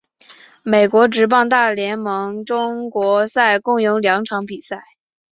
[0.63, 4.81] 美国职棒大联盟中国赛共有两场比赛。